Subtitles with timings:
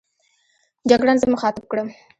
[0.89, 1.87] جګړن زه مخاطب کړم.